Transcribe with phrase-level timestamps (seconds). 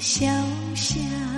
[0.00, 0.26] 小
[0.76, 1.37] 巷。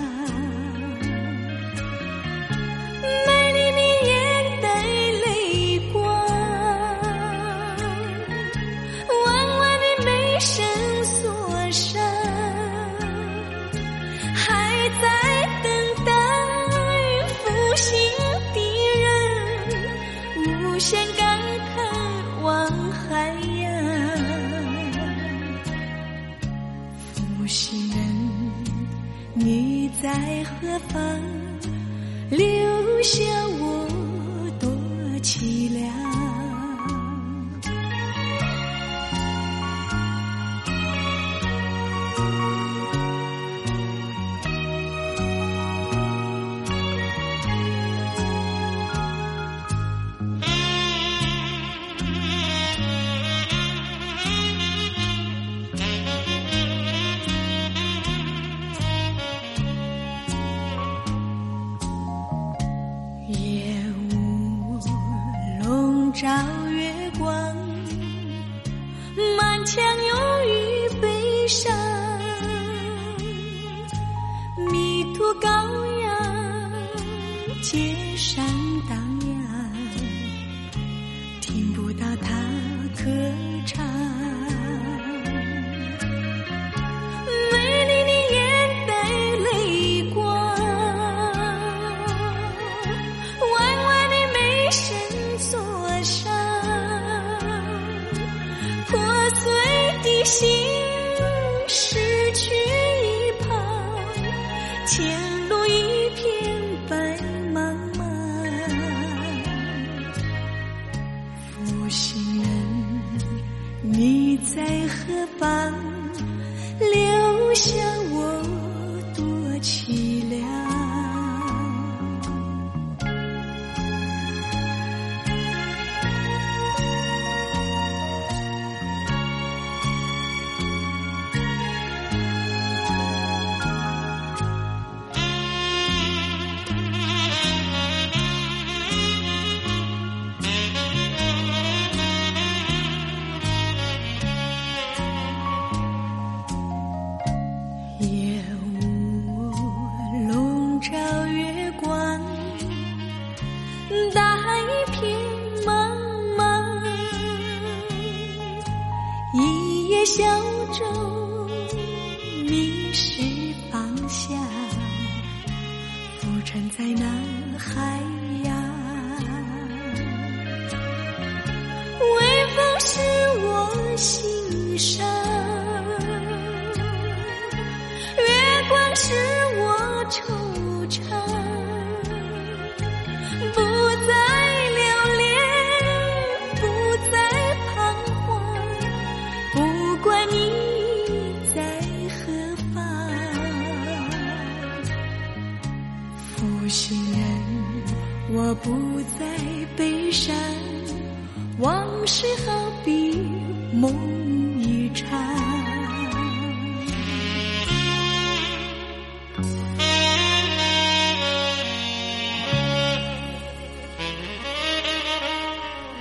[105.11, 106.40] 前路一片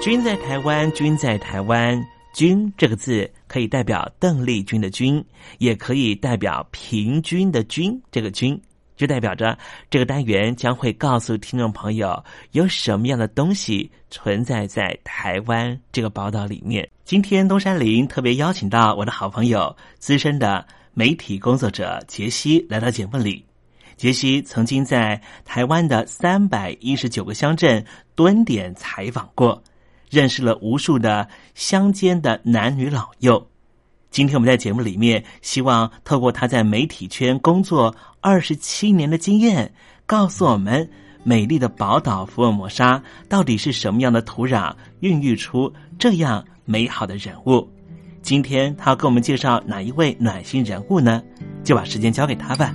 [0.00, 2.02] 君在台湾，君在台湾，
[2.32, 5.22] 君这个字可以代表邓丽君的君，
[5.58, 8.00] 也可以代表平均的均。
[8.10, 8.58] 这个均
[8.96, 9.58] 就代表着
[9.90, 16.88] 这个单元将会告诉听众朋友有什么样的东西存在在台湾这个宝岛里面。
[17.04, 23.44] 今天东山林特别邀请到我的好朋友、资深的媒体工作者杰西来到节目里。
[23.98, 29.62] 杰西曾经在台湾的三百一十九个乡镇蹲点采访过。
[30.10, 33.46] 认识了无数的乡间的男女老幼。
[34.10, 39.72] 今天我们在节目里面，希望透过他在媒体圈工作二十七年的经验，
[40.04, 40.90] 告诉我们
[41.22, 47.68] 美丽的宝岛福尔摩沙到底是什么样的土壤孕育出这样美好的人物。
[48.20, 51.22] 今天他要给我们介绍哪一位暖心人物呢？
[51.62, 52.74] 就把时间交给他吧。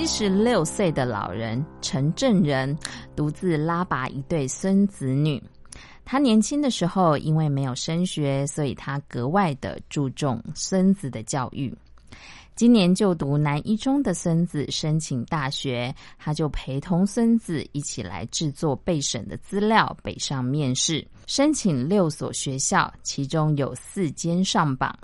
[0.00, 2.74] 七十六岁的老人陈正仁
[3.14, 5.42] 独自拉拔一对孙子女。
[6.06, 11.76] 他年轻的时候因为没有升学，所以他格外的注重孙子的教育。
[12.56, 24.98] 今年就读南一中的孙子申请大学，他就陪同孙子一起来制作备审的资料，北上面试，申请六所学校，其中有四间上榜。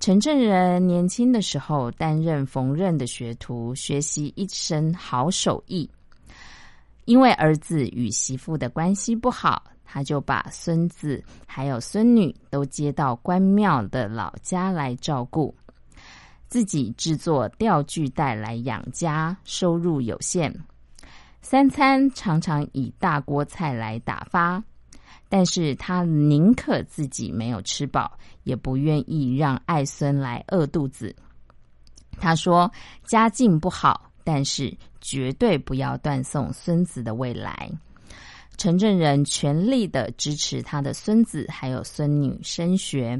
[0.00, 5.88] 陈正仁年轻的时候担任缝纫的学徒，学习一身好手艺。
[7.04, 15.54] 因为儿子与媳妇的关系不好，他就把孙子还有孙女都接到关庙的老家来照顾，
[16.46, 20.54] 自己制作钓具带来养家，收入有限。
[21.42, 24.62] 三餐常常以大锅菜来打发。
[25.28, 31.14] 但是他宁可自己没有吃饱，也不愿意让爱孙来饿肚子。
[32.18, 32.70] 他说
[33.04, 37.70] ：“家境不好，但是绝对不要断送孙子的未来。”
[38.56, 43.16] 陈正仁全力的支持他的孙子还有孙女升学，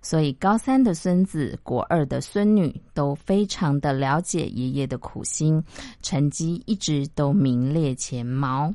[0.00, 5.62] 所以高三的孙子、国二的孙女都非常的了解爷爷的苦心，
[6.00, 8.72] 成绩一直都名列前茅。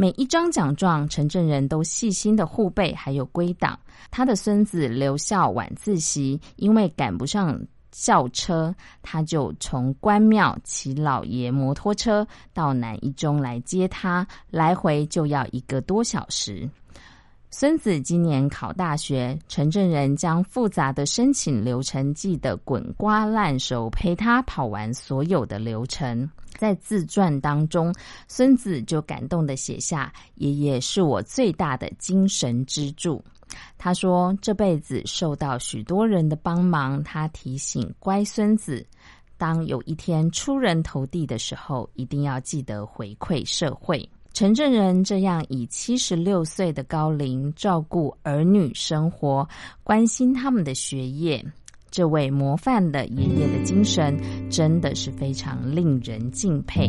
[0.00, 3.76] 每一张奖状，陈正仁都细心的护备，还有归档。
[4.12, 12.24] 他的孙子留校晚自习，因为赶不上校车，他就从关庙骑老爷摩托车
[12.54, 16.70] 到南一中来接他，来回就要一个多小时。
[17.50, 26.30] 孙子今年考大学，陈正仁将复杂的申请流程记得滚瓜烂熟，陪他跑完所有的流程。
[26.58, 27.94] 在自传当中，
[28.28, 33.24] 孙子就感动的写下：“爷爷是我最大的精神支柱。”
[33.78, 38.86] 他说：“这辈子受到许多人的帮忙。”他提醒乖孙子，
[39.38, 44.06] 当有一天出人头地的时候，一定要记得回馈社会。
[44.32, 49.48] 陈正人这样以七十六岁的高龄照顾儿女生活，
[49.82, 51.44] 关心他们的学业，
[51.90, 54.16] 这位模范的爷爷的精神，
[54.48, 56.88] 真的是非常令人敬佩。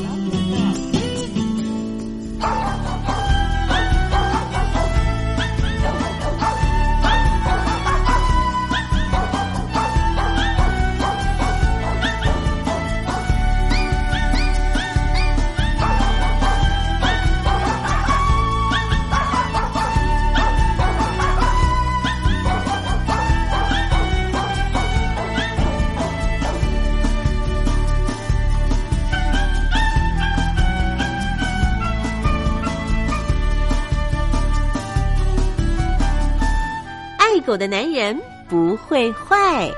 [37.41, 39.69] 狗的男人不会坏。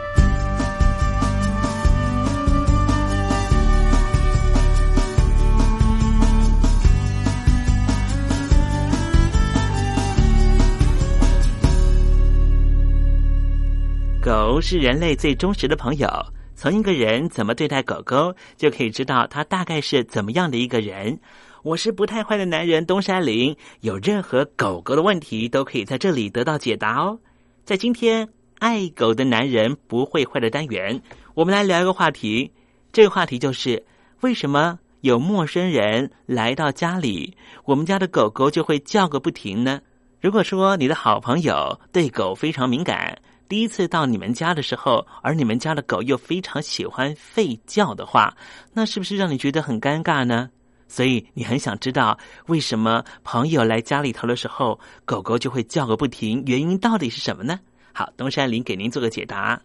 [14.21, 16.07] 狗是人类最忠实的朋友。
[16.55, 21.19] 从一个人怎么对待狗狗，就可以知道他大概是怎么样的一个人。
[21.61, 27.19] 我是不太坏的男人东山林，有任何狗狗的问题都可以在这里得到解答哦。
[27.65, 28.27] 在今天
[28.59, 31.01] 爱狗的男人不会坏的单元，
[31.33, 32.51] 我们来聊一个话题。
[32.91, 33.81] 这个话题就是
[34.19, 39.79] 为什么有陌生人来到家里，我们家的狗狗就会叫个不停呢？
[40.19, 48.35] 如果说你的好朋友对狗非常敏感，第一次到你们家的时候，而你们家的狗又非常喜欢吠叫的话，
[48.73, 50.49] 那是不是让你觉得很尴尬呢？
[50.93, 57.59] 所以你很想知道为什么朋友来家里头的时候，狗狗就会叫个不停，原因到底是什么呢？
[57.91, 59.59] 好，东山林给您做个解答。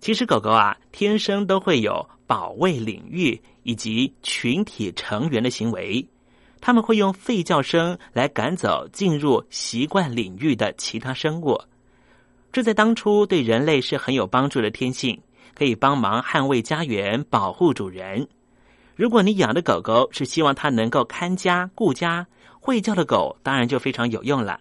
[0.00, 6.04] 其实狗狗啊，天生都会有保卫领域以及群体成员的行为，
[6.60, 11.60] 他们会用吠叫声来赶走进入习惯领域的其他生物。
[12.50, 15.16] 这在当初对人类是很有帮助的天性，
[15.54, 18.26] 可以帮忙捍卫家园、保护主人。
[18.94, 22.26] 如果你养的狗狗是希望它能够看家顾家，
[22.60, 24.60] 会叫的狗当然就非常有用了。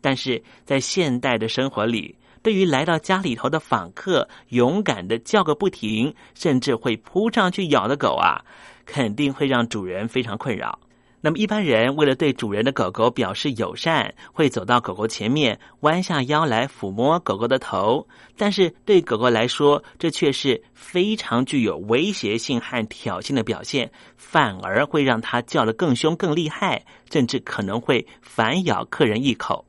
[0.00, 8.44] 但是在现代的生活里，对于来到家里头的访客，勇敢的叫个不停，甚至会扑上去咬的狗啊，
[8.84, 10.78] 肯定会让主人非常困扰。
[11.20, 18.06] 那么一般人为了对主人的狗狗表示友善，会走到狗狗前面，弯下腰来抚摸狗狗的头。
[18.36, 29.64] 但是对狗狗来说，这却是非常具有威胁性和挑衅的表现，反而会让它叫得更凶、更厉害，甚至可能会反咬客人一口。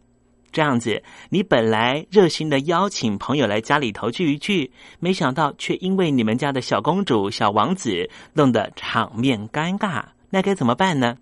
[0.52, 11.18] 这样子，你本来热心的邀请朋友来家里头聚一聚，没想到却因为你们家的小公主、小王子，弄得场面尴尬，那该怎么办呢？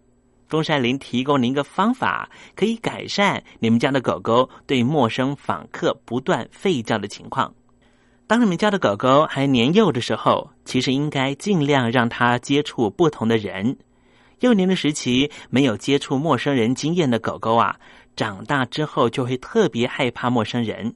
[0.49, 7.53] 东山林提供您一个方法，可以改善你们家的狗狗对陌生访客不断吠叫的情况。
[8.27, 13.77] 当你们家的狗狗还年幼的时候，其实应该尽量让它接触不同的人。
[14.41, 17.75] 幼年的时期没有接触陌生人经验的狗狗啊，
[18.15, 20.93] 长大之后就会特别害怕陌生人。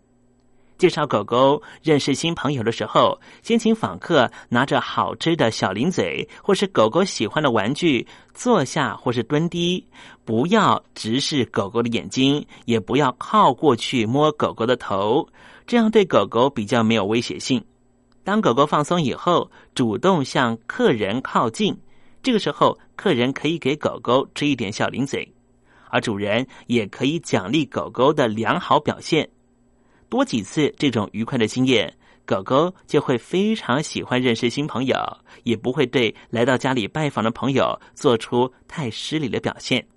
[0.82, 9.86] 介绍狗狗认识新朋友的时候，先请访客拿着好吃的小零嘴，或是狗狗喜欢的玩具，坐下或是蹲低，
[10.26, 15.28] 不要直视狗狗的眼睛，也不要靠过去摸狗狗的头，
[15.68, 17.64] 这样对狗狗比较没有威胁性。
[18.24, 21.78] 当狗狗放松以后，主动向客人靠近，
[22.24, 25.32] 这个时候客人可以给狗狗吃一点小零嘴，
[25.92, 29.30] 而主人也可以奖励狗狗的良好表现。
[30.12, 31.96] 多几次这种愉快的经验，
[32.26, 34.98] 狗狗就会非常喜欢认识新朋友，
[35.44, 39.88] 也不会对来到家里拜访的朋友做出太失礼的表现。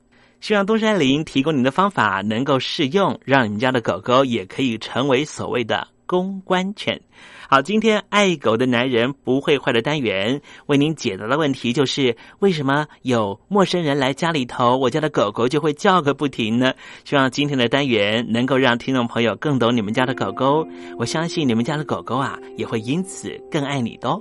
[0.40, 7.00] 希望东山林提供您的方法能够适用，让你们家的狗狗也可以成为所谓的公关犬。
[7.48, 16.72] 好，今天爱狗的男人不会坏的单元为您解答的问题就是：为什么有陌生人来家里头，我家的狗狗就会叫个不停呢？
[17.04, 20.66] 希望今天的单元能够让听众朋友更懂你们家的狗狗，
[20.98, 24.20] 我相信你们家的狗狗啊也会因此更爱你的哦。